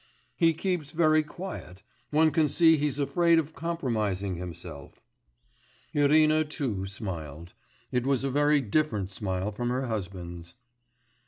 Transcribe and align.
'He 0.35 0.55
keeps 0.55 0.93
very 0.93 1.21
quiet... 1.21 1.83
one 2.09 2.31
can 2.31 2.47
see 2.47 2.75
he's 2.75 2.97
afraid 2.97 3.37
of 3.37 3.53
compromising 3.53 4.33
himself.' 4.33 4.99
Irina 5.93 6.43
too 6.43 6.87
smiled; 6.87 7.53
it 7.91 8.07
was 8.07 8.23
a 8.23 8.31
very 8.31 8.61
different 8.61 9.11
smile 9.11 9.51
from 9.51 9.69
her 9.69 9.85
husband's. 9.85 10.55